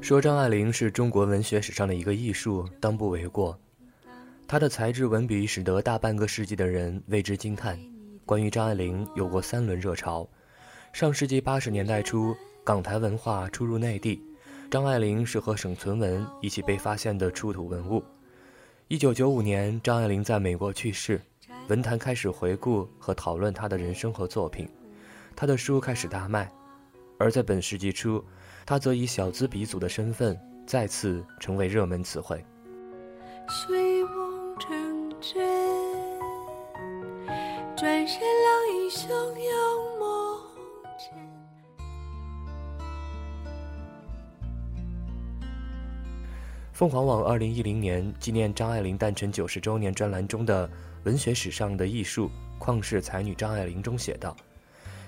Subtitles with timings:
[0.00, 3.58] 说张爱玲是中国文学史上的一个艺术，当不为过。
[4.46, 7.78] 她的才智文笔使得大半个世纪的人为之惊叹。
[8.26, 10.28] 关于张爱玲，有过三轮热潮。
[10.92, 14.22] 上世纪八十年代初，港台文化出入内地，
[14.70, 18.04] 张爱玲是和沈存文一起被发现的出土文物。
[18.88, 21.20] 一九九五年，张爱玲在美国去世，
[21.68, 24.68] 文坛开始回顾和讨论她的人生和作品，
[25.34, 26.52] 她的书开始大卖。
[27.16, 28.22] 而在本世纪初，
[28.66, 32.42] 他则以小资鼻祖的身份再次成为热门词汇。
[33.46, 35.46] 睡梦成真，
[37.76, 40.40] 转身浪影汹涌梦
[46.72, 50.66] 凤凰网二零一零年纪念张爱玲诞辰九十周年专栏中的
[51.04, 54.34] 《文学史上的艺术：旷世才女张爱玲》中写道：“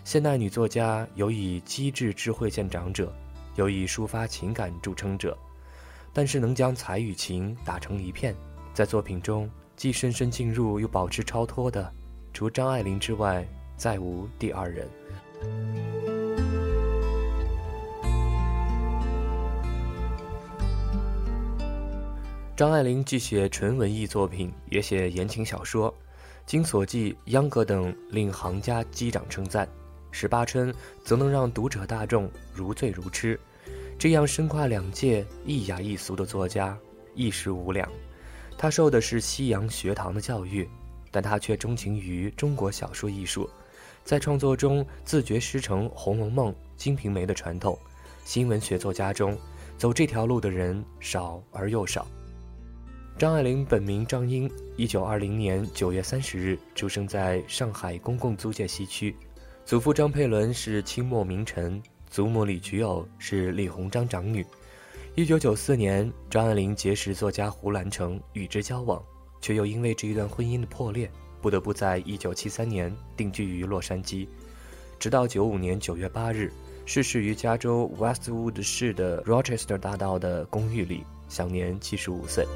[0.04, 3.12] 现代女作家有以机智智慧见长者，
[3.56, 5.36] 有以抒发情感著称者，
[6.12, 8.34] 但是能将才与情打成一片，
[8.72, 11.92] 在作品中既深深进入又保持超脱的，
[12.32, 13.46] 除张爱玲之外，
[13.76, 14.88] 再无第二人。”
[22.56, 25.94] 张爱玲既写纯文艺作品，也写言情小说，
[26.46, 29.68] 经所记，秧歌等令行家击掌称赞。
[30.18, 33.38] 十八春则能让读者大众如醉如痴。
[33.98, 36.74] 这样身跨两界、一雅一俗的作家，
[37.14, 37.86] 一时无两。
[38.56, 40.66] 他受的是西洋学堂的教育，
[41.10, 43.46] 但他却钟情于中国小说艺术，
[44.04, 47.78] 在创作中自觉师承《红楼梦》《金瓶梅》的传统。
[48.24, 49.36] 新文学作家中，
[49.76, 52.06] 走这条路的人少而又少。
[53.18, 59.14] 张爱玲本名张英，一九二零年九月三十日出生在上海公共租界西区，
[59.66, 64.46] 祖父张佩伦是清末名臣，祖母李菊藕是李鸿章长女。
[65.16, 69.02] 一九九四年，张爱玲结识作家胡兰成，与之交往，
[69.40, 71.10] 却又因为这一段婚姻的破裂，
[71.42, 74.28] 不得不在一九七三年定居于洛杉矶，
[75.00, 76.52] 直到九五年九月八日
[76.84, 82.46] 逝世于加州 Westwood 市的 Rochester 大道的公寓里，享年七十五岁。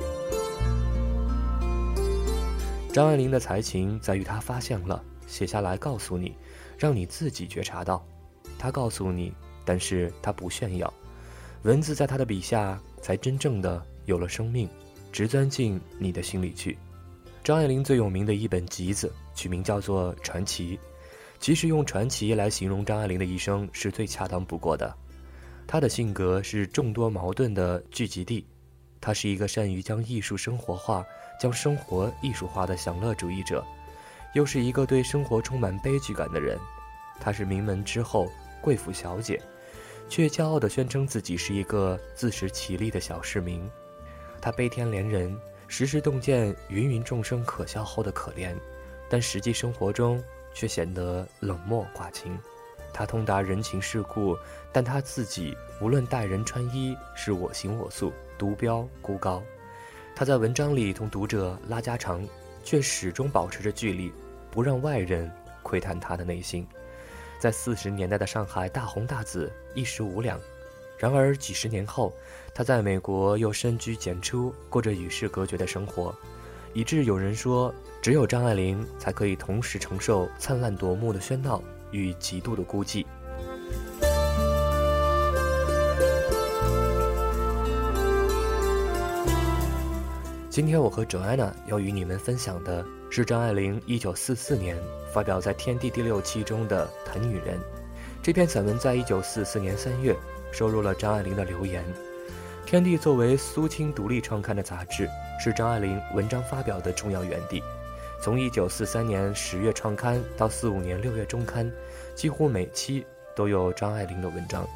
[2.93, 6.37] 张爱玲的才情在于她发现了，写下来告诉你，
[6.81, 8.05] 让你自己觉察到。
[8.59, 9.33] 他告诉你，
[9.65, 10.93] 但是他不炫耀。
[11.63, 14.67] 文字在他的笔下才真正的有了生命，
[15.13, 16.77] 直钻进你的心里去。
[17.45, 20.77] 张爱玲最有名的一本集子，取名叫做《传奇》。
[21.39, 24.95] 其实用传奇来形容张爱玲的一生是最恰当不过的。
[25.67, 28.47] 她的性格是众多矛盾的聚集地，
[29.01, 31.05] 她是一个善于将艺术生活化。
[31.41, 33.65] 将生活艺术化的享乐主义者，
[34.35, 36.59] 又是一个对生活充满悲剧感的人。
[37.19, 38.31] 她是名门之后
[38.61, 39.41] 贵妇小姐，
[40.09, 43.69] 却骄傲地宣称自己是一个自食其力的小市民。
[44.41, 45.39] 她悲天怜人，
[45.69, 48.55] 时时洞见芸芸众生可笑后的可怜，
[49.09, 50.23] 但实际生活中
[50.55, 52.39] 却显得冷漠寡情。
[52.93, 54.37] 她通达人情世故，
[54.73, 59.43] 但她自己无论待人穿衣是我行我素，独标孤高。
[60.17, 62.27] 他在文章里同读者拉家常，
[62.65, 64.13] 却始终保持着距离，
[64.51, 65.31] 不让外人
[65.63, 66.67] 窥探他的内心。
[67.39, 70.39] 在四十年代的上海大红大紫，一时无两。
[70.99, 72.13] 然而几十年后，
[72.55, 76.15] 他在美国又深居简出，过着与世隔绝的生活，
[76.75, 83.07] 以致有人说，只有张爱玲才可以同时承受灿烂夺目的喧闹与极度的孤寂。
[90.51, 94.77] 今天我和 Joanna 要与你们分享的是张爱玲1944年
[95.13, 97.57] 发表在《天地》第六期中的《谈女人》。
[98.21, 100.17] 这篇散文在1944年3月
[100.51, 101.85] 收入了张爱玲的留言。
[102.67, 105.09] 天地作为苏青独立创刊的杂志，
[105.39, 107.63] 是张爱玲文章发表的重要园地。
[108.21, 111.71] 从1943年10月创刊到45年6月中刊，
[112.17, 113.07] 几乎每期
[113.37, 114.67] 都有张爱玲的文章，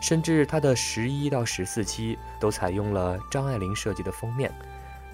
[0.00, 4.50] 甚至她的11到14期都采用了张爱玲设计的封面，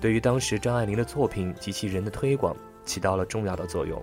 [0.00, 4.02] 对于当时张爱玲的作品及其人的推广起到了重要的作用。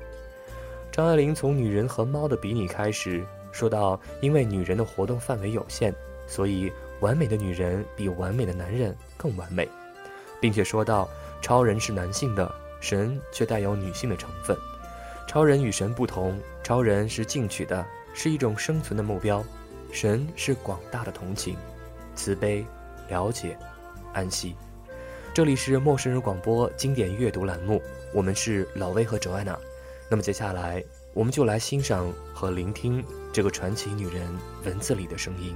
[0.91, 5.93] 张爱玲从女人和猫的比拟开始，说到因为女人的活动范围有限，
[6.27, 9.67] 所以完美的女人比完美的男人更完美，
[10.39, 11.09] 并且说到
[11.41, 12.49] 超人是男性的。
[12.81, 14.57] 神却带有女性的成分，
[15.25, 19.41] 超人与神不同，超人是进取的，是一种生存的目标；
[19.89, 21.55] 神是广大的同情、
[22.13, 22.65] 慈悲、
[23.07, 23.57] 了解、
[24.11, 24.53] 安息。
[25.33, 27.81] 这里是陌生人广播经典阅读栏目，
[28.13, 29.57] 我们是老魏和哲爱娜。
[30.07, 34.31] 那么接下来，我们就来欣赏和聆听这个传奇女人
[34.63, 35.55] 文字里的声音。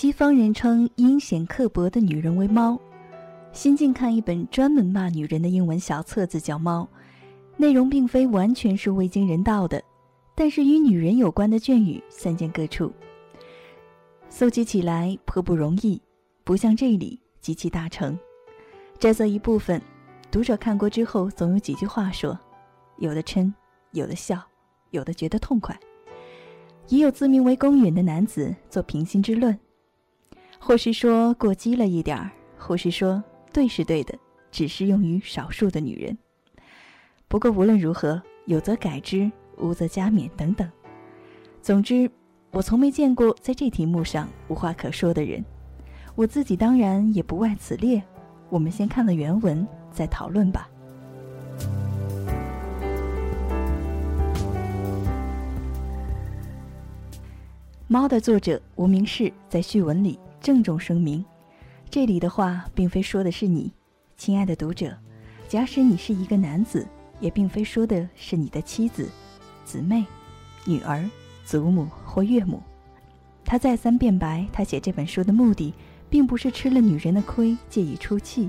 [0.00, 2.80] 西方人称阴险刻薄的女人为猫。
[3.52, 6.88] 新近看一本专门骂女人的英文小册子，叫《猫》，
[7.58, 9.82] 内容并非完全是未经人道的，
[10.34, 12.90] 但是与女人有关的隽语散见各处，
[14.30, 16.00] 搜集起来颇不容易，
[16.44, 18.18] 不像这里极其大成。
[18.98, 19.82] 摘择一部分，
[20.30, 22.38] 读者看过之后总有几句话说，
[22.96, 23.52] 有的嗔，
[23.92, 24.42] 有的笑，
[24.92, 25.78] 有的觉得痛快，
[26.88, 29.54] 也有自命为公允的男子做平心之论。
[30.62, 33.20] 或是说过激了一点儿，或是说
[33.50, 34.16] 对是对的，
[34.52, 36.16] 只适用于少数的女人。
[37.26, 40.70] 不过无论如何，有则改之，无则加勉等等。
[41.62, 42.08] 总之，
[42.52, 45.42] 我从没见过在这题目上无话可说的人。
[46.14, 48.00] 我自己当然也不外此列。
[48.50, 50.68] 我们先看了原文，再讨论吧。
[57.86, 60.18] 猫的作者无名氏在序文里。
[60.40, 61.22] 郑重声明，
[61.90, 63.70] 这里的话并非说的是你，
[64.16, 64.96] 亲爱的读者。
[65.48, 66.86] 假使你是一个男子，
[67.20, 69.06] 也并非说的是你的妻子、
[69.66, 70.02] 姊妹、
[70.64, 71.04] 女儿、
[71.44, 72.62] 祖母或岳母。
[73.44, 75.74] 他再三辩白，他写这本书的目的，
[76.08, 78.48] 并不是吃了女人的亏借以出气。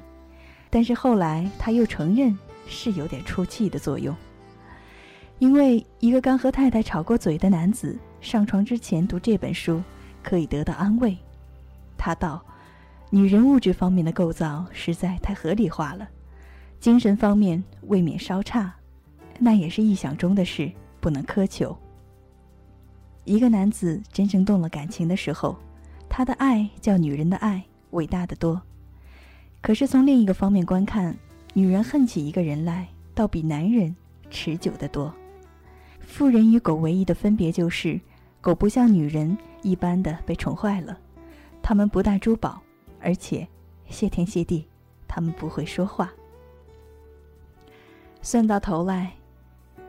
[0.70, 4.16] 但是后来他又承认是有点出气的作用，
[5.40, 9.84] 因为一个刚和太太吵过嘴的男子上床之前读这本书，
[10.24, 11.18] 可以得到安慰。
[12.04, 12.44] 他道
[13.12, 16.10] ：“女人物质方面的构造实在太合理化了，
[16.80, 18.74] 精神方面未免稍差，
[19.38, 21.78] 那也是臆想中的事，不能苛求。
[23.24, 25.56] 一个男子真正动了感情的时候，
[26.10, 28.60] 他的爱叫女人的爱伟大的多。
[29.62, 31.16] 可是从另一个方面观看，
[31.54, 33.96] 女人恨起一个人来，倒比男人
[34.32, 35.14] 持久的多。
[36.00, 38.02] 妇人与狗唯一的分别就是，
[38.42, 40.98] 狗不像女人一般的被宠坏了。”
[41.62, 42.62] 他们不戴珠宝，
[43.00, 43.48] 而且
[43.88, 44.66] 谢天谢地，
[45.08, 46.12] 他们不会说话。
[48.22, 49.14] 算到头来，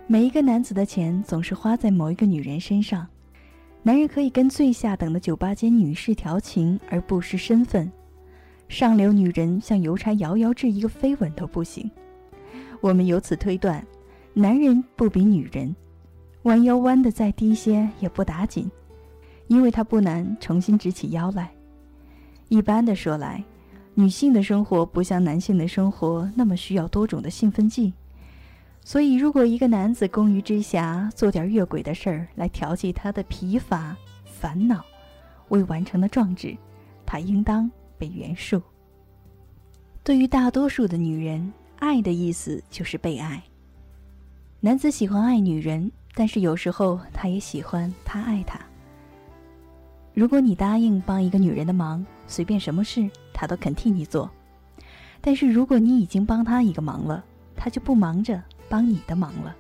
[0.07, 3.07] 每一个男子的钱总是花在某一个女人身上。
[3.83, 7.91] 男人可以跟最下等的酒吧间女士调情而不失身份，
[8.69, 11.91] 上流女人像邮差遥遥掷一个飞吻都不行。
[12.81, 13.85] 我们由此推断，
[14.35, 15.75] 男人不比女人，
[16.43, 18.71] 弯腰弯的再低些也不打紧，
[19.49, 21.53] 因为他不难重新直起腰来。
[22.53, 23.43] 一般的说来，
[23.95, 27.95] 女性的生活不像男性的生活那么需要多种的兴奋剂，
[28.85, 34.85] 所以如果一个男子工于之暇，做点越轨的事儿来调剂他的疲乏、烦恼、
[35.49, 36.55] 未完成的壮志，
[37.07, 38.61] 他应当被原恕。
[40.05, 43.43] 对于大多数的女人，爱的意思就是被爱。
[44.61, 48.61] 男子喜欢爱女人，但是有时候他也喜欢她爱他。
[50.13, 54.31] 如果你答应帮一个女人的忙，随便什么事他都肯替你做。
[55.21, 57.23] 但是如果你已经帮他一个忙了，
[57.55, 59.55] 他就不忙着帮你的忙了。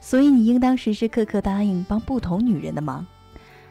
[0.00, 3.06] 所以你应当时时刻刻答应帮不同女人的忙，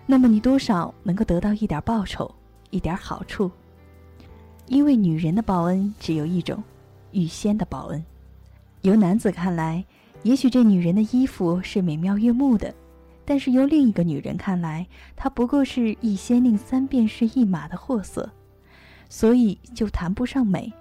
[0.06, 2.34] 那么你多少能够得到一点报酬，
[2.70, 3.52] 一点好处。
[4.68, 6.64] 因为女人的报恩只有一种，
[7.12, 8.04] 预先的报恩。
[8.82, 9.84] 由男子看来，
[10.24, 12.74] 也许这女人的衣服是美妙悦目的。
[13.30, 18.28] 但是由另一个女人看来，她不过是一先令三便是一马的货色，
[19.08, 20.74] 所以就谈不上美。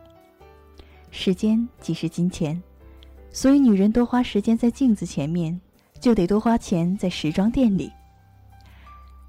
[1.10, 2.58] 时间即是金钱，
[3.30, 5.60] 所以女人多花时间在镜子前面，
[6.00, 7.92] 就得多花钱在时装店里。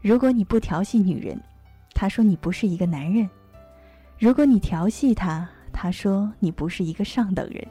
[0.02, 1.38] 如果你不调戏女人，
[1.94, 3.28] 她说你不是一个男人；
[4.18, 7.68] 如果你调戏她，她说你不是一个上等人。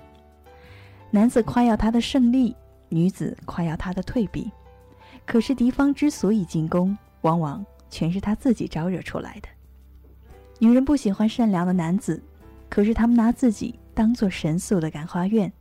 [1.11, 2.55] 男子夸耀他的胜利，
[2.91, 4.53] 女子夸耀他的退避。
[5.29, 9.49] 可是敌方之所以进攻，往往全是他自己招惹出来的。
[10.59, 12.23] 女人不喜欢善良的男子，
[12.71, 15.53] 可是他们拿自己当做神速的感化院，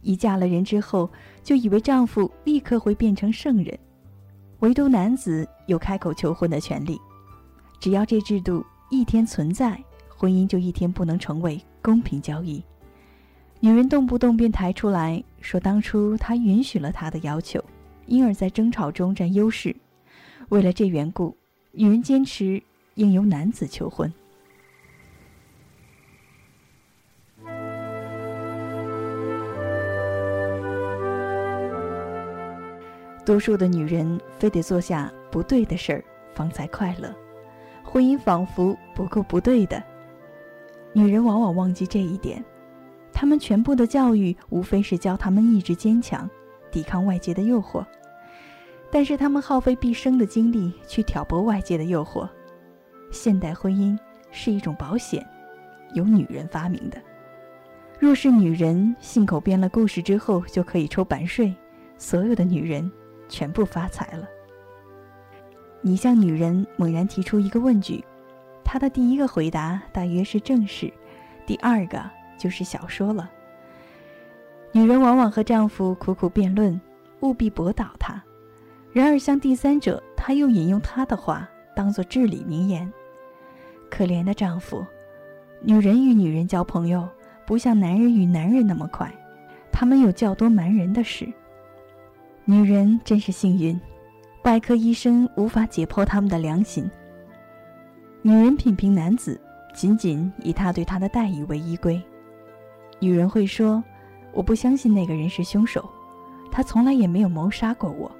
[0.00, 1.10] 一嫁了人之后，
[1.44, 3.78] 就以为丈夫立刻会变成圣人，
[4.60, 6.98] 唯独男子有开口求婚的权利。
[7.78, 9.78] 只要这制度一天存在，
[10.08, 12.64] 婚姻就一天不能成为公平交易。
[13.60, 17.62] 女人动不动便抬出来说，当初他允许了他的要求，
[18.12, 19.74] 因而在争吵中占优势。
[20.50, 21.34] 为了这缘故，
[21.70, 22.62] 女人坚持
[22.96, 24.12] 应由男子求婚。
[33.24, 36.04] 多数的女人非得做下不对的事儿
[36.34, 37.14] 方才快乐，
[37.82, 39.82] 婚姻仿佛不够不对的。
[40.92, 42.44] 女人往往忘记这一点，
[43.10, 46.28] 她们全部的教育无非是教她们意志坚强，
[46.70, 47.82] 抵抗外界的诱惑。
[48.92, 52.28] 但是他们耗费毕生的精力去挑拨外界的诱惑。
[53.10, 53.98] 现代婚姻
[54.30, 55.26] 是一种保险，
[55.94, 56.98] 由女人发明的。
[57.98, 61.52] 若是女人信口编了故事之后就可以抽版税，
[61.98, 62.88] 所有的女人。
[63.28, 64.28] 全部发财了。
[65.80, 68.04] 你向女人猛然提出一个问句，
[68.62, 70.92] 她的第一个回答大约是正事，
[71.46, 71.98] 第二个
[72.36, 73.30] 就是小说了。
[74.70, 76.78] 女人往往和丈夫苦苦辩论，
[77.20, 78.22] 务必驳倒他，
[78.92, 82.90] 然而向第三者，她又引用他的话当做至理名言。
[83.90, 84.84] 可怜的丈夫，
[85.60, 87.08] 女人与女人交朋友，
[87.46, 89.12] 不像男人与男人那么快，
[89.70, 91.26] 他们有较多瞒人的事。
[92.44, 93.80] 女人真是幸运，
[94.44, 96.90] 外科医生无法解剖他们的良心。
[98.20, 99.40] 女人品评男子，
[99.74, 102.00] 仅仅以他对她的待遇为依归。
[102.98, 103.82] 女人会说
[104.32, 105.88] ：“我不相信那个人是凶手，
[106.50, 108.10] 他从来也没有谋杀过我。”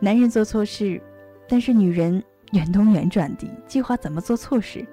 [0.00, 1.00] 男人做错事，
[1.46, 4.84] 但是女人远东远转地计划怎么做错事。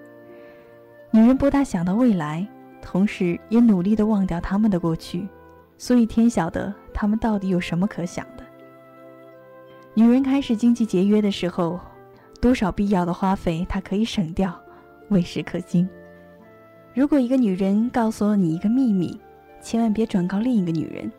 [1.12, 2.46] 女人不大想到未来，
[2.82, 5.28] 同时也努力地忘掉他们的过去。
[5.78, 8.44] 所以天晓得他们到底有什么可想的。
[9.94, 11.80] 女人开始经济节约的时候，
[12.42, 14.60] 多少必要的花费她可以省掉，
[15.10, 15.88] 为时可惊。
[16.94, 19.18] 如果一个女人告诉了你一个秘密，
[19.62, 21.12] 千万别转告另一个女人，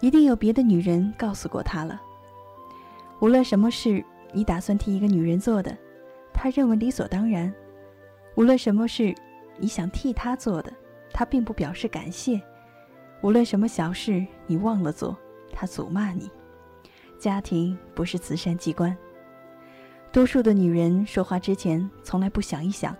[0.00, 2.00] 一定有别的女人告诉过她了。
[3.20, 5.76] 无论什么事你打算替一个女人做的，
[6.32, 7.50] 她认为理所当然；
[8.36, 9.14] 无论什么事
[9.58, 10.72] 你想替她做的，
[11.12, 12.40] 她并不表示感谢。
[13.22, 15.16] 无论什么小事你忘了做，
[15.52, 16.30] 他诅骂你。
[17.18, 18.94] 家庭不是慈善机关。
[20.12, 22.94] 多数的女人说话之前从来不想一想。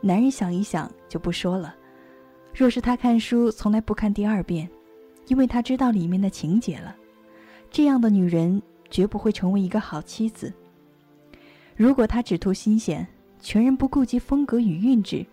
[0.00, 1.74] 男人想一想就不说了。
[2.52, 4.68] 若是他看书从来不看第二遍，
[5.28, 6.96] 因为他知道里面的情节了。
[7.70, 10.52] 这样的女人绝不会成为一个好妻子。
[11.76, 13.06] 如果她只图新鲜，
[13.40, 15.24] 全然不顾及风格与韵致，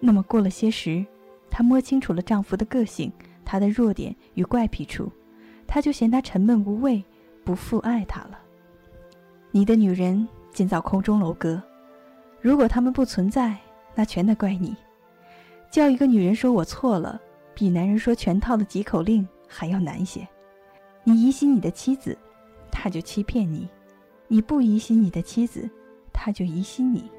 [0.00, 1.04] 那么过了些时。
[1.50, 3.10] 她摸清楚了丈夫的个性，
[3.44, 5.10] 他的弱点与怪癖处，
[5.66, 7.02] 她就嫌他沉闷无味，
[7.44, 8.38] 不复爱他了。
[9.50, 11.62] 你的女人建造空中楼阁，
[12.40, 13.56] 如果他们不存在，
[13.94, 14.76] 那全得怪你。
[15.70, 17.20] 叫一个女人说我错了，
[17.54, 20.28] 比男人说全套的几口令还要难些。
[21.02, 22.16] 你疑心你的妻子，
[22.80, 23.68] 他就欺骗你；
[24.28, 25.68] 你不疑心你的妻子，
[26.12, 27.10] 他就疑心你。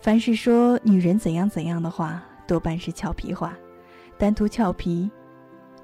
[0.00, 2.20] 凡是说女人怎样怎样的话。
[2.48, 3.56] 多半是俏皮话，
[4.18, 5.08] 单图俏皮，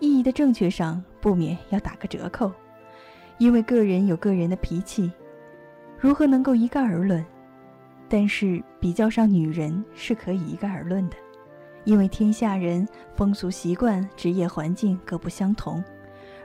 [0.00, 2.50] 意义的正确上不免要打个折扣，
[3.38, 5.12] 因为个人有个人的脾气，
[5.96, 7.24] 如何能够一概而论？
[8.08, 11.16] 但是比较上女人是可以一概而论的，
[11.84, 12.84] 因为天下人
[13.14, 15.80] 风俗习惯、职业环境各不相同，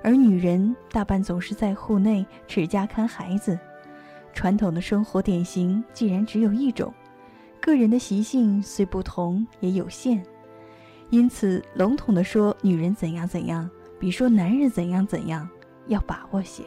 [0.04, 3.58] 而女人大半总是在户内持家看孩子，
[4.34, 6.94] 传统的生活典型既然只有一种。
[7.60, 10.24] 个人的习性虽不同，也有限，
[11.12, 15.48] 因此笼统的说女人怎样怎样，比说男人怎样怎样
[15.86, 16.64] 要把握些。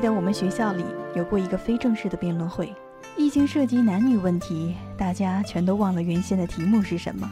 [0.00, 0.82] 记得我们学校里
[1.14, 2.74] 有过一个非正式的辩论会，
[3.18, 7.30] 一经涉及男女问题，大家全都忘了原先的题目是什么。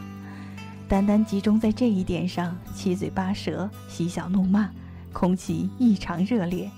[0.87, 4.69] 单单集中在这一点上，七嘴八舌、嬉笑怒骂，
[5.11, 6.69] 空气异常热烈。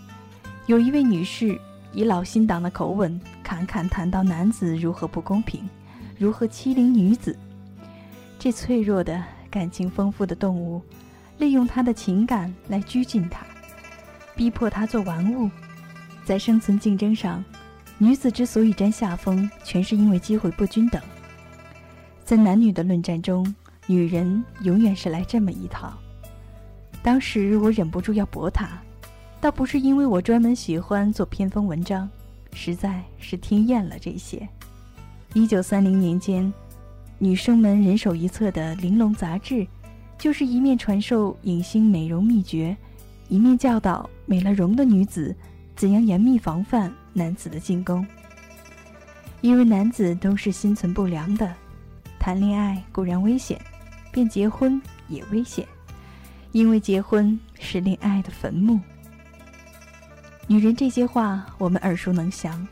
[0.65, 1.60] 有一位女士
[1.91, 5.69] 以老新党的口吻侃侃谈到男子如何不公平，
[6.17, 7.38] 如何欺凌女子。
[8.39, 10.81] 这脆弱的感情丰富的动物，
[11.38, 13.45] 利用他的情感来拘禁他，
[14.38, 15.50] 逼迫他做玩物。
[16.23, 17.43] 在生存竞争上，
[17.97, 21.01] 女子之所以占下风，全是因为机会不均等。
[22.23, 23.53] 在男女的论战中，
[23.87, 25.93] 女人永远是来这么一套。
[27.03, 28.69] 当时我忍不住要驳他，
[29.41, 32.09] 倒不是因为我专门喜欢做偏锋文章，
[32.53, 34.47] 实在是听厌了这些。
[35.33, 36.53] 一九三零年间，
[37.17, 39.65] 女生们人手一册的《玲珑》杂志，
[40.17, 42.77] 就是一面传授影星美容秘诀，
[43.29, 45.35] 一面教导美了容的女子
[45.75, 48.05] 怎样严密防范男子的进攻。
[49.41, 51.51] 因为男子都是心存不良的，
[52.19, 53.59] 谈恋爱固然危险，
[54.11, 55.67] 便结婚也危险。
[56.51, 58.79] 因为结婚是恋爱的坟墓。
[60.47, 62.67] 女人这些话我们耳熟能详，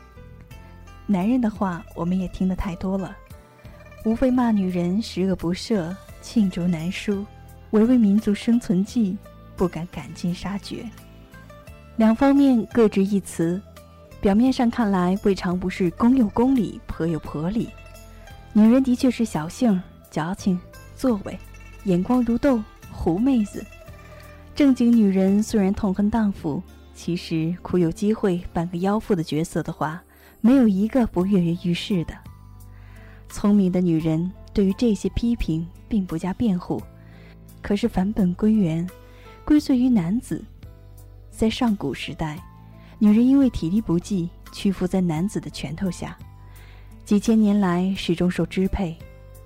[1.06, 3.16] 男人的话我们也听得太多了，
[4.04, 7.24] 无非骂女人十恶不赦、罄竹难书、
[7.70, 9.16] 唯为民族生存计，
[9.56, 10.84] 不敢赶尽杀绝。
[12.00, 13.60] 两方面各执一词，
[14.22, 17.68] 表面上看来未尝不是公有公理，婆有婆理。
[18.54, 19.78] 女人的确是小性、
[20.10, 20.58] 矫情、
[20.96, 21.38] 作为，
[21.84, 22.58] 眼光如豆。
[22.90, 23.62] 狐妹子，
[24.54, 26.62] 正经女人虽然痛恨荡妇，
[26.94, 30.02] 其实苦有机会扮个妖妇的角色的话，
[30.40, 32.14] 没有一个不跃跃欲试的。
[33.28, 36.82] 聪明的女人对于这些批评并不加辩护，
[37.60, 38.88] 可是返本归元，
[39.44, 40.42] 归罪于男子。
[41.30, 42.38] 在上古时代，
[42.98, 46.16] 女人因为体力不济，屈服在男子的拳头下，
[47.04, 48.96] 几千年来始终受支配，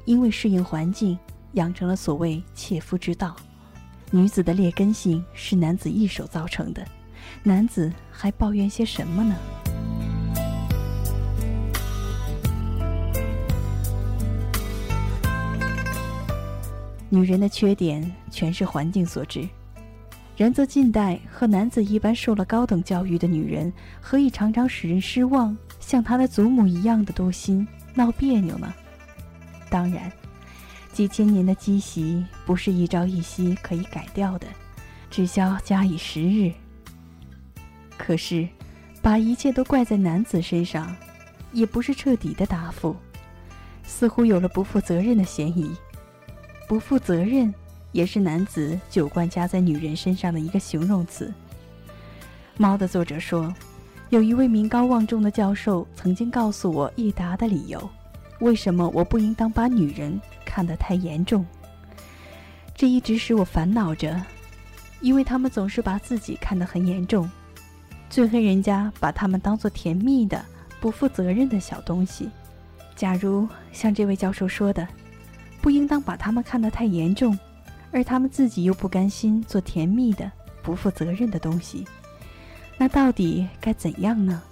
[0.05, 1.19] 因为适应环境。
[1.55, 3.37] 养成了所谓切肤之道，
[4.11, 6.85] 女子的劣根性是男子一手造成的，
[7.45, 9.37] 男子还抱怨些什么呢？
[17.09, 19.49] 女人的缺点全是环境所致，
[20.37, 28.73] 然则近代和男子一般受了高等教育的女人，何以常常使人失望，像她的祖母一样的多心闹别扭呢？
[29.71, 30.11] 当然。
[30.93, 34.47] 几千年的积习不是一朝一夕可以改掉的，
[35.11, 36.53] 只消加以时日。
[37.99, 38.49] 可是，
[39.03, 40.95] 把一切都怪在男子身上，
[41.53, 42.95] 也不是彻底的答复，
[43.83, 45.75] 似乎有了不负责任的嫌疑。
[46.69, 47.53] 不负责任，
[47.95, 51.27] 也是男子酒罐加在女人身上的一个形容词。
[52.57, 53.55] 《猫》的作者说，
[54.11, 57.89] 有一位名高望重的教授曾经告诉我易达的理由。
[58.41, 61.47] 为什么我不应当把女人看得太严重？
[62.75, 64.21] 这一直使我烦恼着，
[65.01, 67.31] 因为他们总是把自己看得很严重，
[68.11, 70.45] 最恨人家把他们当做甜蜜的、
[70.81, 72.29] 不负责任的小东西。
[72.97, 74.87] 假如像这位教授说的，
[75.63, 77.39] 不应当把他们看得太严重，
[77.95, 80.31] 而他们自己又不甘心做甜蜜的、
[80.65, 81.87] 不负责任的东西，
[82.77, 84.43] 那到底该怎样呢？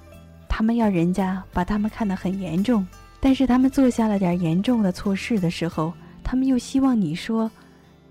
[0.48, 2.87] 他们要人家把他们看得很严重。
[3.18, 5.92] 但是他们做下了点严重的错事的时候，
[6.24, 7.50] 他们又希望你说，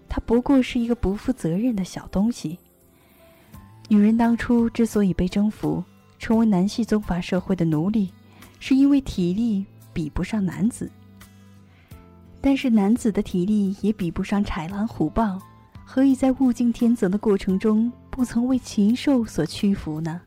[0.08, 2.58] 他不过是一个不负责任的小东西。
[3.90, 5.84] 女人当初之所以被征服，
[6.18, 8.10] 成为男系宗法社会的奴隶，
[8.60, 10.90] 是因为体力比不上男子。
[12.42, 15.40] 但是男子的体力也比不上豺狼虎豹，
[15.86, 20.20] 何以在物竞天择的过程中，不曾为禽兽所屈服呢？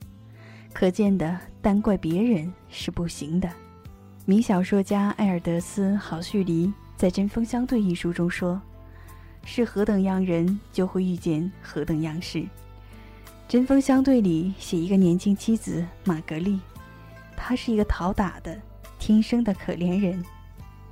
[0.73, 3.51] 可见的，单怪别人是不行的。
[4.27, 8.61] 名小说家埃尔德斯·郝胥黎在《针锋相对》一书中说
[9.45, 12.39] ：“是何等样人，就会遇见何等样事。”
[13.49, 16.59] 《针锋相对》里写一个年轻妻子玛格丽，
[17.37, 18.59] 她是一个讨打的、
[18.99, 20.25] 天生的可怜人。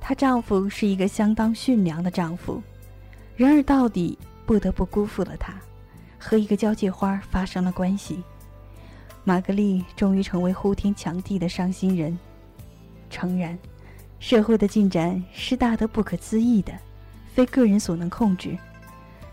[0.05, 2.61] 她丈夫是一个相当驯良的丈夫，
[3.37, 5.53] 然而到底不得不辜负了她，
[6.19, 8.21] 和一个交际花发生了关系。
[9.23, 12.19] 玛格丽终于成为呼天抢地的伤心人。
[13.09, 13.57] 诚然，
[14.19, 16.73] 社会的进展是大得不可思议的，
[17.33, 18.57] 非个人所能控制。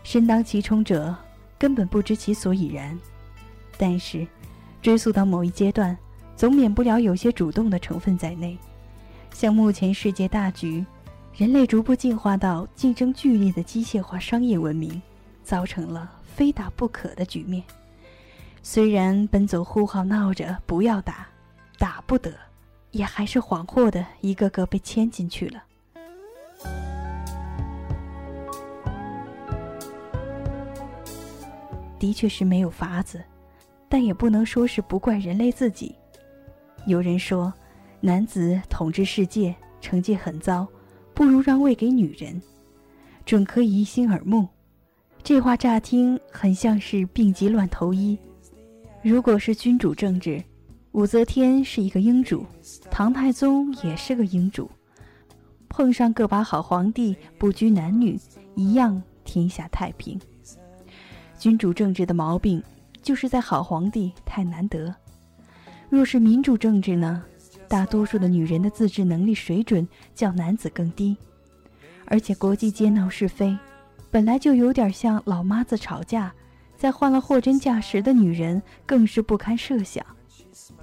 [0.05, 1.13] 身当其冲者
[1.59, 2.97] 根本不知其所以然。
[3.77, 4.25] 但是，
[4.81, 5.97] 追溯到某一阶段，
[6.37, 8.57] 总免不了有些主动的成分在内。
[9.33, 10.85] 像目前世界大局，
[11.35, 15.01] 人类逐步进化到竞争剧烈的机械化商业文明，
[15.43, 17.63] 造成了非打不可的局面。
[18.61, 21.27] 虽然奔走呼号闹着不要打，
[21.77, 22.31] 打不得。
[22.91, 25.63] 也还是恍惚的，一个个被牵进去了。
[31.97, 33.23] 的确是没有法子，
[33.87, 35.95] 但也不能说是不怪人类自己。
[36.85, 37.53] 有人说，
[38.03, 40.67] 男子统治世界，成绩很糟，
[41.13, 42.41] 不如让位给女人，
[43.23, 44.47] 准可以一心耳目。
[45.21, 48.17] 这话乍听很像是病急乱投医。
[49.03, 50.43] 如果是君主政治，
[50.93, 52.43] 武则天是一个英主，
[52.89, 54.67] 唐太宗也是个英主，
[55.69, 58.19] 碰上个把好皇帝，不拘男女，
[58.55, 60.19] 一样天下太平。
[61.37, 62.63] 君主政治的毛病，
[63.03, 64.91] 就是在好皇帝太难得。
[65.87, 67.23] 若是民主政治呢？
[67.71, 71.15] 大多数的女人的自制能力水准较男子更低，
[72.05, 73.57] 而且国际间闹是非，
[74.11, 76.33] 本来就有点像老妈子吵架，
[76.75, 80.05] 再换了货真价实的女人，更是不堪设想。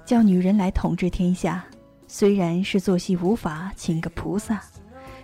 [0.03, 1.63] 叫女人来统治天下，
[2.07, 4.59] 虽然是作戏无法请个菩萨，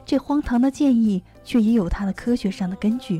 [0.06, 3.20] 这荒唐的建议却也有它的科学上的根据。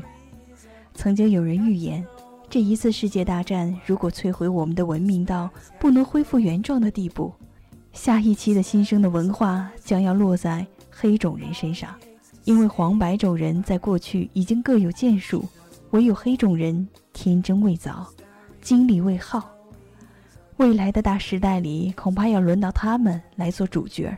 [0.94, 2.06] 曾经有人预言。
[2.48, 7.34] 这一次世界大战，如果摧毁我们的文明到不能恢复原状的地步，
[7.96, 11.92] 下一期的新生的文化将要落在黑种人身上，
[12.44, 15.44] 因为黄白种人在过去已经各有建树，
[15.90, 18.06] 唯有黑种人天真未早，
[18.60, 19.50] 精力未耗。
[20.58, 24.16] 未来的大时代里，恐怕要轮到他们来做主角。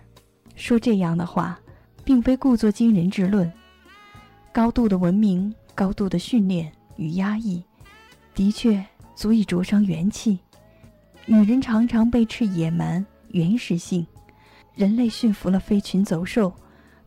[0.57, 1.59] 说这样的话，
[2.05, 3.51] 并非故作惊人之论。
[4.53, 7.63] 高度的文明，高度的训练与压抑。
[8.35, 10.39] 的确足以灼伤元气。
[11.27, 14.07] 女人常常被斥野蛮、原始性，
[14.75, 16.53] 人类驯服了飞禽走兽，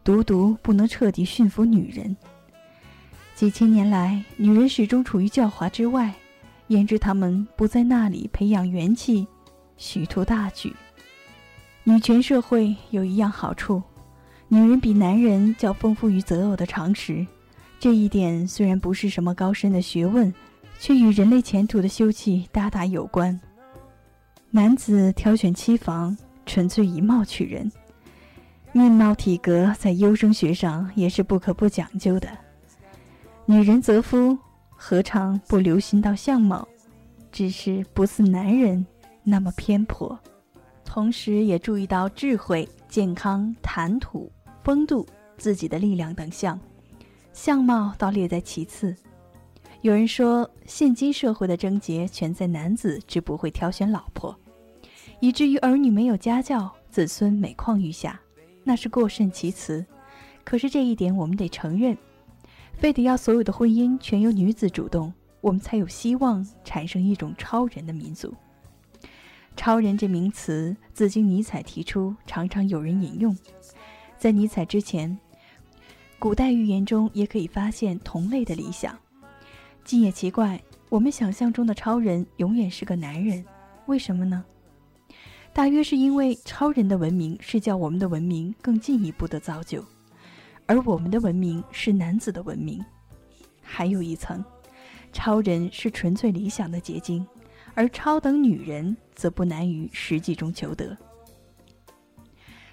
[0.03, 2.15] 独独不能彻底驯服女人。
[3.35, 6.13] 几千年来，女人始终处于教化之外，
[6.67, 9.27] 焉知她们不在那里培养元气，
[9.77, 10.75] 许图大举？
[11.83, 13.81] 女权社会有一样好处，
[14.47, 17.25] 女人比男人较丰富于择偶的常识。
[17.79, 20.33] 这一点虽然不是什么高深的学问。
[20.81, 23.39] 却与人类前途的休憩大大有关。
[24.53, 27.71] 男子挑选妻房，纯粹以貌取人，
[28.73, 32.27] 面貌体格在优生学上也是不可不讲究的。
[33.45, 34.37] 女人择夫，
[34.69, 36.67] 何尝不留心到相貌？
[37.31, 38.85] 只是不似男人
[39.23, 40.19] 那么偏颇，
[40.83, 44.29] 同时也注意到智慧、健康、谈吐、
[44.65, 46.59] 风度、自己的力量等项，
[47.31, 48.93] 相貌倒列在其次。
[49.81, 54.37] 有人说，现今社会的症结全在男子之不会挑选老婆，
[55.19, 58.21] 以至于儿女没有家教，子孙每况愈下，
[58.63, 59.83] 那是过甚其词。
[60.43, 61.97] 可是这一点我们得承认，
[62.73, 68.31] 非得要所有的婚姻全由女子主动，我们才有希望产生一种超人的民族。
[69.55, 73.35] 超人这名词自经尼采提出，常常有人引用。
[74.19, 75.17] 在尼采之前，
[76.19, 78.95] 古代寓言中也可以发现同类的理想。
[79.83, 83.43] 竟也奇怪，我们想象中的超人永远是个男人，
[83.87, 84.43] 为什么呢？
[85.53, 89.83] 大约是因为超人的文明是叫我们的文明更进一步的造就，
[90.65, 92.83] 而我们的文明是男子的文明。
[93.61, 94.43] 还有一层，
[95.11, 97.27] 超人是纯粹理想的结晶，
[97.73, 100.97] 而超等女人则不难于实际中求得。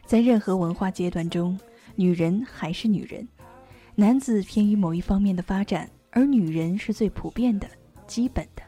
[0.07, 1.59] 在任何文化阶段中，
[1.97, 3.27] 女人还是女人，
[3.97, 5.91] 男子偏于某一方面的发展。
[6.19, 7.69] 而女人是最普遍的、
[8.09, 8.63] 基本的，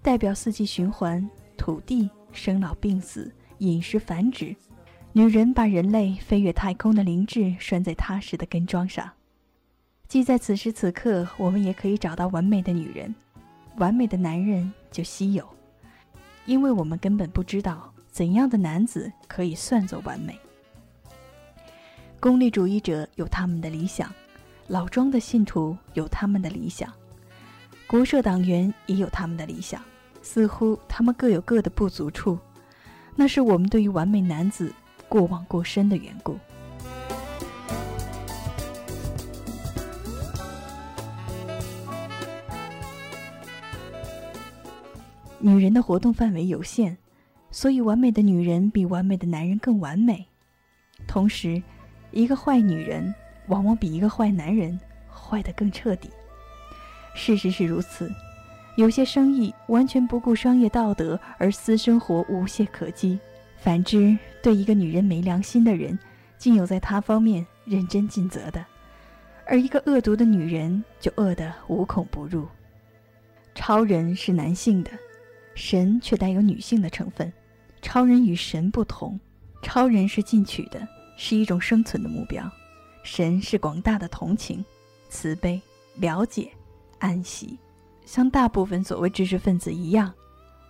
[0.00, 4.56] 代表四季循环、土地、生老病死、饮食繁殖。
[5.12, 9.06] 女人把人类飞越太空的灵智拴在踏实的根桩上。
[10.08, 13.14] 即在此时此刻，我们也可以找到完美的女人，
[13.76, 15.46] 完美的男人就稀有，
[16.46, 20.38] 因为我们根本不知道怎样的男子可以算作完美。
[22.18, 24.10] 功利主义者有他们的理想。
[24.68, 26.92] 老庄的信徒有他们的理想，
[27.86, 29.82] 国社党员也有他们的理想，
[30.20, 32.38] 似乎他们各有各的不足处，
[33.16, 34.70] 那是我们对于完美男子
[35.08, 36.38] 过往过深的缘故。
[45.38, 46.98] 女人的活动范围有限，
[47.50, 50.26] 所以完美的女人比完美的男人更完美。
[51.06, 51.62] 同时，
[52.10, 53.14] 一个坏女人。
[53.48, 54.78] 往往比一个坏男人
[55.10, 56.08] 坏得更彻底。
[57.14, 58.10] 事实是如此，
[58.76, 63.18] 有些生意完全不顾商业道德，而私生活无懈可击；
[63.56, 65.98] 反之，对一个女人没良心的人，
[66.36, 68.60] 竟有在他方面认真尽责的；
[69.44, 72.46] 而一个恶毒的女人，就恶得无孔不入。
[73.54, 74.90] 超人是男性的，
[75.56, 77.32] 神却带有女性的成分。
[77.82, 79.18] 超人与神不同，
[79.62, 82.48] 超人是进取的，是一种生存的目标。
[83.08, 84.62] 神是广大的同情、
[85.08, 85.58] 慈悲、
[85.96, 86.52] 了解、
[86.98, 87.58] 安息，
[88.04, 90.12] 像大部分所谓知识分子一样，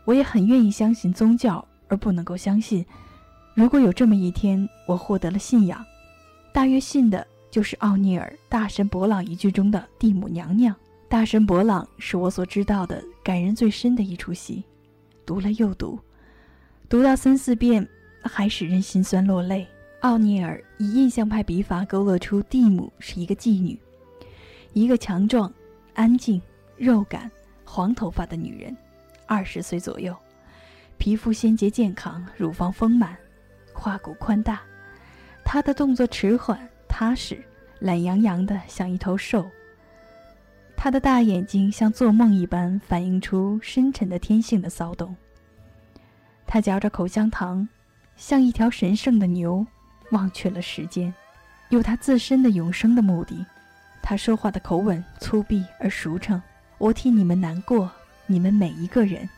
[0.04, 2.86] 我也很愿意相信宗教，而不能够相信
[3.54, 5.84] 如果有这么一天，我获得了信仰，
[6.52, 10.74] 大约信的就是奥尼尔大神伯朗一句中的蒂姆娘娘。
[11.08, 14.62] 大神伯朗是我所知道的感人最深的一出戏，
[15.26, 15.98] 读了又读，
[16.88, 17.86] 读到三四遍，
[18.22, 19.66] 还使人心酸落泪。
[20.00, 23.76] 奥尼尔以印象派笔法勾勒出蒂姆是一个妓女，
[24.72, 25.52] 一个强壮、
[25.94, 26.40] 安静、
[26.76, 27.28] 肉感、
[27.64, 28.76] 黄头发的女人，
[29.26, 30.14] 二十岁左右，
[30.98, 33.16] 皮肤纤洁健康，乳房丰满，
[33.72, 34.60] 胯骨宽大。
[35.44, 36.56] 她的动作迟缓
[36.86, 37.42] 踏实，
[37.80, 39.44] 懒洋洋的像一头兽。
[40.76, 45.16] 他的大眼睛像做梦一般，反映出深沉的天性的骚动。
[46.46, 47.68] 他嚼着口香糖，
[48.14, 49.66] 像一条神圣的牛，
[50.10, 51.12] 忘却了时间，
[51.68, 53.44] 有他自身的永生的目的。
[54.02, 56.40] 他说话的口吻粗鄙而熟成。
[56.78, 57.90] 我替你们难过，
[58.26, 59.28] 你们每一个人，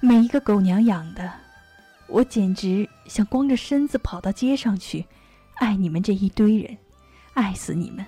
[0.00, 1.30] 每一个狗娘养的，
[2.06, 5.04] 我简直想光着身子跑到街上去，
[5.56, 6.78] 爱你们这一堆人，
[7.34, 8.06] 爱死你们。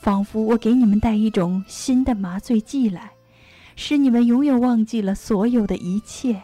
[0.00, 3.10] 仿佛我给你们带一种新的麻醉剂来，
[3.74, 6.40] 使你们永远忘记了所有的一切。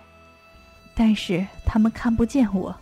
[0.95, 2.75] 但是他们看不见我，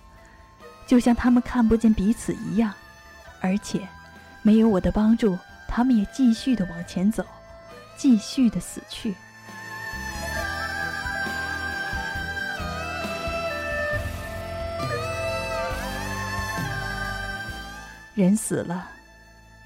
[0.86, 2.72] 就像他们看不见彼此一样。
[3.40, 3.86] 而且，
[4.42, 7.24] 没有我的帮助，他们也继续的往前走，
[7.96, 9.14] 继续的死去。
[18.14, 18.88] 人死了，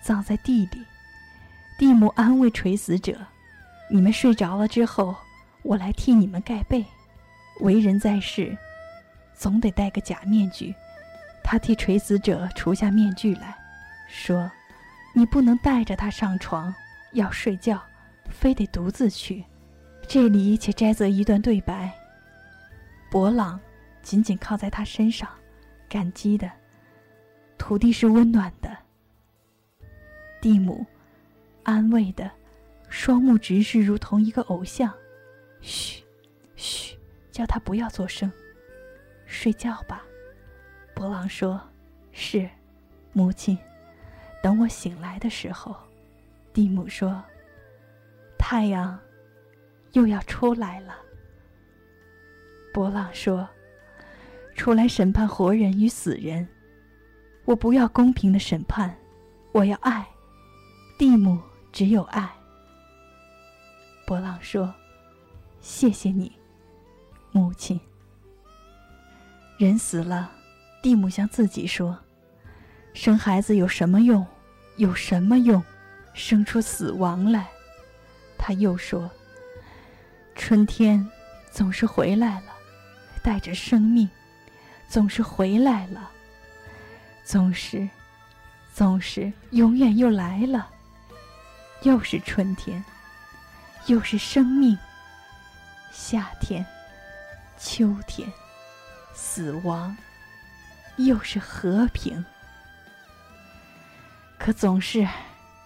[0.03, 0.83] 葬在地里。
[1.79, 3.15] 蒂姆安慰垂死者
[3.91, 5.15] ：“你们睡着了之后，
[5.63, 6.85] 我来替你们盖被。
[7.61, 8.57] 为人在世，
[9.37, 10.75] 总得戴个假面具。”
[11.51, 13.57] 他替垂死者除下面具来
[14.07, 14.53] 说
[15.17, 16.75] ：“你不能带着他上床，
[17.13, 17.83] 要睡觉，
[18.29, 19.43] 非得独自去。”
[20.07, 21.91] 这里且摘择一段对白：
[23.11, 23.59] 博朗
[24.03, 25.27] 紧紧靠在他身上，
[25.89, 26.51] 感激的。
[27.57, 28.77] 土地是温暖的。
[30.43, 30.85] 蒂姆。
[31.63, 32.31] 安慰的，
[32.91, 34.93] 双目直视，如同一个偶像。
[35.63, 36.05] 嘘，
[36.57, 36.95] 嘘，
[37.33, 38.31] 叫他不要作声，
[39.25, 40.05] 睡觉吧。
[40.99, 41.61] 博朗说
[42.11, 42.51] ：“是，
[43.13, 43.57] 母亲。”
[44.43, 45.77] 等我醒来的时候，
[46.53, 47.23] 蒂姆说
[48.37, 48.99] ：“太阳
[49.93, 50.97] 又要出来了。”
[52.75, 53.49] 博朗说
[54.57, 56.49] ：“出来审判活人与死人。
[57.45, 58.99] 我不要公平的审判，
[59.53, 60.05] 我要爱。”
[60.99, 61.41] 蒂姆。
[61.71, 62.29] 只有爱。
[64.07, 64.75] 博朗说
[65.61, 66.33] ：“谢谢你，
[67.31, 67.79] 母亲。”
[69.59, 70.33] 人死了，
[70.83, 71.99] 蒂姆向自己说
[72.95, 74.27] ：“生孩子有什么用？
[74.77, 75.63] 有什么用？
[76.15, 77.47] 生出死亡来。”
[78.39, 79.11] 他又说
[80.35, 81.05] ：“春天
[81.51, 82.53] 总是回来了，
[83.23, 84.09] 带着生命，
[84.89, 86.11] 总是回来了，
[87.25, 87.89] 总是，
[88.73, 90.71] 总是永远又来了。”
[91.83, 92.85] 又是春天，
[93.87, 94.77] 又是生命。
[95.93, 96.67] 夏天，
[97.57, 98.29] 秋天，
[99.15, 99.97] 死亡，
[100.99, 102.25] 又是和平。
[104.39, 105.07] 可总是，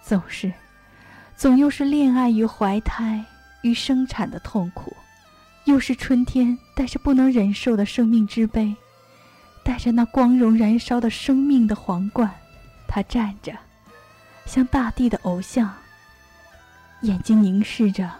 [0.02, 0.52] 总是，
[1.36, 3.24] 总又是恋爱与怀胎
[3.62, 4.96] 与生产的痛苦。
[5.64, 8.74] 又是春天，带着不能忍受的生命之悲，
[9.62, 12.28] 带着那光荣燃烧的生命的皇冠，
[12.88, 13.52] 他站着，
[14.44, 15.72] 像大地的偶像。
[17.02, 18.10] 眼睛凝视着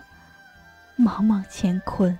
[0.96, 2.16] 茫茫乾坤，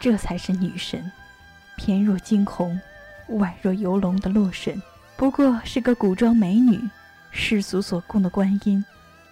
[0.00, 1.12] 这才是女神，
[1.76, 2.80] 翩若惊鸿，
[3.28, 4.82] 宛若游龙的洛神，
[5.16, 6.78] 不过是个古装美女；
[7.30, 8.82] 世俗所供的观音，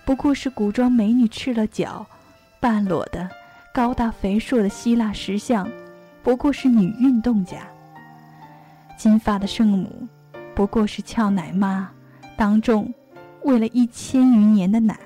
[0.04, 2.06] 不过是古装美女赤了脚、
[2.60, 3.28] 半裸的
[3.72, 5.68] 高大肥硕的希腊石像。
[6.22, 7.66] 不过是女运动家，
[8.98, 10.06] 金发的圣母，
[10.54, 11.90] 不过是俏奶妈，
[12.36, 12.92] 当众
[13.44, 14.98] 喂了一千余年的奶。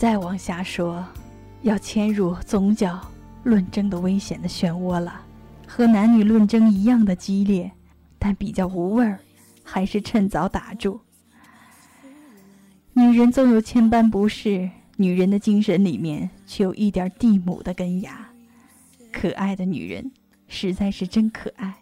[0.00, 1.04] 再往下说，
[1.60, 2.98] 要迁入宗教
[3.44, 5.20] 论争的危险的漩涡了，
[5.66, 7.70] 和男女论争一样的激烈，
[8.18, 9.20] 但比较无味儿，
[9.62, 11.02] 还是趁早打住。
[12.94, 18.30] 女人纵有千般不是，女人的精神里面却有一点地母的根芽。
[19.12, 20.10] 可爱的女人，
[20.48, 21.74] 实在是真可爱。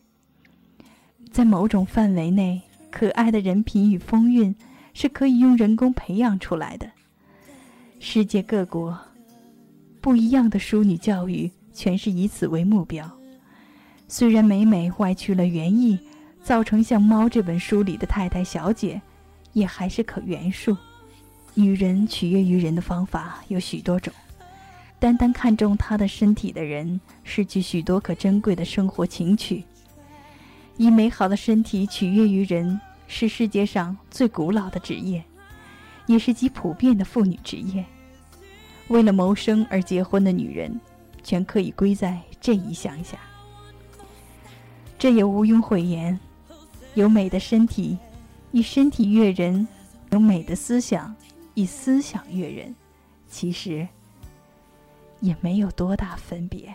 [1.30, 4.56] 在某种范围内，可爱的人品与风韵
[4.92, 6.90] 是可以用人工培养出来的。
[8.00, 8.96] 世界各国
[10.00, 13.10] 不一样的淑女教育，全是以此为目标。
[14.06, 15.98] 虽然每每歪曲了原意，
[16.42, 19.00] 造成像《猫》这本书里的太太小姐，
[19.52, 20.76] 也还是可原述。
[21.54, 24.14] 女人取悦于人的方法有许多种，
[25.00, 29.64] 单单看重她的身体的人，失去许多可珍贵的生活情趣。
[30.76, 35.22] 以美好的身体取悦于人，是世界上最古老的职业，
[36.08, 37.84] 也是极普遍的妇女职业。
[38.88, 40.80] 为了谋生而结婚的女人，
[41.22, 43.18] 全可以归在这一项下。
[44.98, 46.18] 这也毋庸讳言，
[46.94, 47.96] 有美的身体，
[48.50, 49.64] 以身体悦人；
[50.10, 51.14] 有美的思想，
[51.54, 52.74] 以思想悦人。
[53.28, 53.86] 其实，
[55.20, 56.74] 也没有多大分别。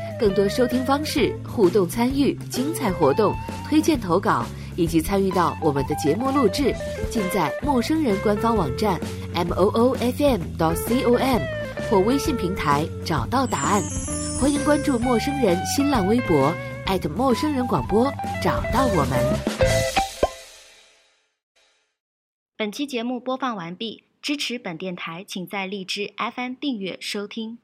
[0.21, 3.35] 更多收听方式、互动参与、精彩活动、
[3.67, 4.45] 推荐投稿。
[4.77, 6.73] 以及参与到我们的节目录制，
[7.09, 8.97] 尽在陌生人官方网站
[9.33, 10.39] m o o f m.
[10.57, 11.41] 到 c o m
[11.89, 13.83] 或微信平台找到答案。
[14.39, 16.53] 欢迎关注陌生人新浪微博
[16.85, 18.09] 艾特陌生人广播，
[18.41, 19.19] 找到我们。
[22.55, 27.59] 本期节目播放完毕，支持本电台，请在荔枝 FM 订阅收听。